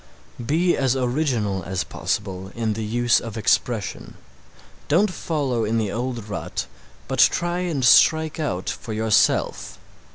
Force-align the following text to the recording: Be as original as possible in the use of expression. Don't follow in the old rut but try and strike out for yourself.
Be 0.43 0.75
as 0.75 0.95
original 0.95 1.61
as 1.63 1.83
possible 1.83 2.51
in 2.55 2.73
the 2.73 2.83
use 2.83 3.19
of 3.19 3.37
expression. 3.37 4.15
Don't 4.87 5.11
follow 5.11 5.63
in 5.63 5.77
the 5.77 5.91
old 5.91 6.27
rut 6.27 6.65
but 7.07 7.19
try 7.19 7.59
and 7.59 7.85
strike 7.85 8.39
out 8.39 8.67
for 8.67 8.93
yourself. 8.93 9.77